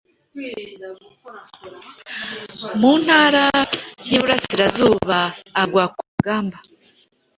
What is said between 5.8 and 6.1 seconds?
ku